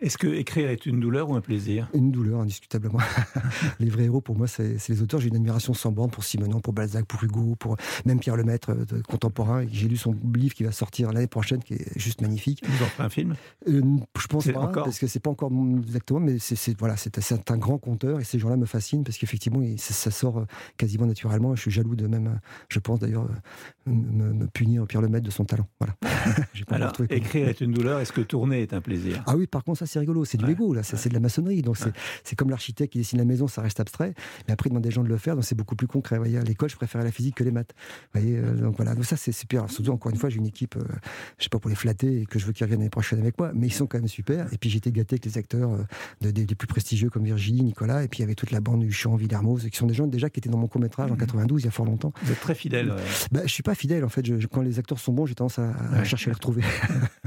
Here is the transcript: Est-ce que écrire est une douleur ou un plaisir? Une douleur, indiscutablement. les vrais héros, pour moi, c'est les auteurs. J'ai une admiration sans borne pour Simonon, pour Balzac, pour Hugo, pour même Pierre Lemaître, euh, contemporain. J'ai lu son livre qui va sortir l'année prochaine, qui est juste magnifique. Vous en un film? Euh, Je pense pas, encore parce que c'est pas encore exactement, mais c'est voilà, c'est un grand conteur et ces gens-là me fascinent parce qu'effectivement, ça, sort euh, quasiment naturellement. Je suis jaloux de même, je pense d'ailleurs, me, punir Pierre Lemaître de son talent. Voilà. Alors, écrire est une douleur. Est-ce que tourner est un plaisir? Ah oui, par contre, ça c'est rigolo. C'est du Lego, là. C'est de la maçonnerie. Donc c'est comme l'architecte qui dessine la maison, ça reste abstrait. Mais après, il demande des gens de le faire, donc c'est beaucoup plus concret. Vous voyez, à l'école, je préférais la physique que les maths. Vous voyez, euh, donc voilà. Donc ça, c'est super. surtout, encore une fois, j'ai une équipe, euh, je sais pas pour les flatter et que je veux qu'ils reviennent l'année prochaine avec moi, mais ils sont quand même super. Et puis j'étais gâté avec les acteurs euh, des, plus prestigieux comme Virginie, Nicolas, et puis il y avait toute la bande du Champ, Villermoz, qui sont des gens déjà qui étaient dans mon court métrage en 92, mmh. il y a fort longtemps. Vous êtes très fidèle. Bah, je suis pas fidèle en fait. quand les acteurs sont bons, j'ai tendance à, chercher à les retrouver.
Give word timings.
Est-ce 0.00 0.16
que 0.16 0.28
écrire 0.28 0.70
est 0.70 0.86
une 0.86 1.00
douleur 1.00 1.28
ou 1.28 1.34
un 1.34 1.40
plaisir? 1.40 1.88
Une 1.92 2.12
douleur, 2.12 2.40
indiscutablement. 2.40 3.00
les 3.80 3.88
vrais 3.88 4.04
héros, 4.04 4.20
pour 4.20 4.36
moi, 4.36 4.46
c'est 4.46 4.76
les 4.88 5.02
auteurs. 5.02 5.18
J'ai 5.18 5.28
une 5.28 5.36
admiration 5.36 5.74
sans 5.74 5.90
borne 5.90 6.10
pour 6.10 6.22
Simonon, 6.22 6.60
pour 6.60 6.72
Balzac, 6.72 7.04
pour 7.04 7.22
Hugo, 7.24 7.56
pour 7.56 7.76
même 8.04 8.20
Pierre 8.20 8.36
Lemaître, 8.36 8.70
euh, 8.70 9.02
contemporain. 9.08 9.64
J'ai 9.72 9.88
lu 9.88 9.96
son 9.96 10.14
livre 10.34 10.54
qui 10.54 10.62
va 10.62 10.70
sortir 10.70 11.10
l'année 11.10 11.26
prochaine, 11.26 11.62
qui 11.62 11.74
est 11.74 11.98
juste 11.98 12.20
magnifique. 12.20 12.62
Vous 12.64 12.84
en 12.84 13.04
un 13.04 13.08
film? 13.08 13.34
Euh, 13.68 13.82
Je 14.16 14.26
pense 14.28 14.46
pas, 14.46 14.60
encore 14.60 14.84
parce 14.84 15.00
que 15.00 15.08
c'est 15.08 15.20
pas 15.20 15.30
encore 15.30 15.50
exactement, 15.84 16.20
mais 16.20 16.38
c'est 16.38 16.78
voilà, 16.78 16.96
c'est 16.96 17.50
un 17.50 17.56
grand 17.56 17.78
conteur 17.78 18.20
et 18.20 18.24
ces 18.24 18.38
gens-là 18.38 18.56
me 18.56 18.66
fascinent 18.66 19.02
parce 19.02 19.18
qu'effectivement, 19.18 19.62
ça, 19.78 20.12
sort 20.12 20.38
euh, 20.38 20.44
quasiment 20.76 21.06
naturellement. 21.06 21.56
Je 21.56 21.62
suis 21.62 21.70
jaloux 21.72 21.96
de 21.96 22.06
même, 22.06 22.38
je 22.68 22.78
pense 22.78 23.00
d'ailleurs, 23.00 23.26
me, 23.86 24.46
punir 24.46 24.86
Pierre 24.86 25.02
Lemaître 25.02 25.26
de 25.26 25.32
son 25.32 25.44
talent. 25.44 25.66
Voilà. 25.80 25.94
Alors, 26.70 26.92
écrire 27.10 27.48
est 27.48 27.60
une 27.60 27.72
douleur. 27.72 28.00
Est-ce 28.00 28.12
que 28.12 28.20
tourner 28.20 28.62
est 28.62 28.72
un 28.72 28.80
plaisir? 28.80 29.22
Ah 29.26 29.36
oui, 29.36 29.46
par 29.46 29.64
contre, 29.64 29.78
ça 29.78 29.86
c'est 29.86 29.98
rigolo. 29.98 30.24
C'est 30.24 30.38
du 30.38 30.46
Lego, 30.46 30.74
là. 30.74 30.82
C'est 30.82 31.08
de 31.08 31.14
la 31.14 31.20
maçonnerie. 31.20 31.62
Donc 31.62 31.76
c'est 32.24 32.36
comme 32.36 32.50
l'architecte 32.50 32.92
qui 32.92 32.98
dessine 32.98 33.18
la 33.18 33.24
maison, 33.24 33.48
ça 33.48 33.62
reste 33.62 33.80
abstrait. 33.80 34.14
Mais 34.46 34.52
après, 34.52 34.68
il 34.68 34.70
demande 34.70 34.84
des 34.84 34.90
gens 34.90 35.02
de 35.02 35.08
le 35.08 35.16
faire, 35.16 35.34
donc 35.34 35.44
c'est 35.44 35.54
beaucoup 35.54 35.76
plus 35.76 35.86
concret. 35.86 36.16
Vous 36.16 36.22
voyez, 36.22 36.38
à 36.38 36.42
l'école, 36.42 36.70
je 36.70 36.76
préférais 36.76 37.04
la 37.04 37.10
physique 37.10 37.36
que 37.36 37.44
les 37.44 37.50
maths. 37.50 37.74
Vous 38.14 38.20
voyez, 38.20 38.38
euh, 38.38 38.54
donc 38.54 38.76
voilà. 38.76 38.94
Donc 38.94 39.04
ça, 39.04 39.16
c'est 39.16 39.32
super. 39.32 39.70
surtout, 39.70 39.90
encore 39.90 40.10
une 40.10 40.18
fois, 40.18 40.28
j'ai 40.28 40.38
une 40.38 40.46
équipe, 40.46 40.76
euh, 40.76 40.82
je 41.38 41.44
sais 41.44 41.48
pas 41.48 41.58
pour 41.58 41.70
les 41.70 41.76
flatter 41.76 42.22
et 42.22 42.26
que 42.26 42.38
je 42.38 42.46
veux 42.46 42.52
qu'ils 42.52 42.64
reviennent 42.64 42.80
l'année 42.80 42.90
prochaine 42.90 43.18
avec 43.20 43.38
moi, 43.38 43.52
mais 43.54 43.66
ils 43.66 43.72
sont 43.72 43.86
quand 43.86 43.98
même 43.98 44.08
super. 44.08 44.52
Et 44.52 44.58
puis 44.58 44.70
j'étais 44.70 44.92
gâté 44.92 45.14
avec 45.14 45.24
les 45.24 45.38
acteurs 45.38 45.72
euh, 45.72 46.32
des, 46.32 46.46
plus 46.54 46.66
prestigieux 46.66 47.10
comme 47.10 47.24
Virginie, 47.24 47.62
Nicolas, 47.62 48.02
et 48.02 48.08
puis 48.08 48.18
il 48.18 48.22
y 48.22 48.24
avait 48.24 48.34
toute 48.34 48.50
la 48.50 48.60
bande 48.60 48.80
du 48.80 48.92
Champ, 48.92 49.16
Villermoz, 49.16 49.68
qui 49.68 49.76
sont 49.76 49.86
des 49.86 49.94
gens 49.94 50.06
déjà 50.06 50.30
qui 50.30 50.40
étaient 50.40 50.50
dans 50.50 50.58
mon 50.58 50.68
court 50.68 50.80
métrage 50.80 51.10
en 51.10 51.16
92, 51.16 51.56
mmh. 51.56 51.60
il 51.60 51.64
y 51.64 51.68
a 51.68 51.70
fort 51.70 51.86
longtemps. 51.86 52.12
Vous 52.22 52.32
êtes 52.32 52.40
très 52.40 52.54
fidèle. 52.54 52.94
Bah, 53.32 53.40
je 53.44 53.52
suis 53.52 53.62
pas 53.62 53.74
fidèle 53.74 54.04
en 54.04 54.08
fait. 54.08 54.24
quand 54.50 54.62
les 54.62 54.78
acteurs 54.78 54.98
sont 54.98 55.12
bons, 55.12 55.26
j'ai 55.26 55.34
tendance 55.34 55.58
à, 55.58 56.04
chercher 56.08 56.30
à 56.30 56.30
les 56.30 56.34
retrouver. 56.34 56.62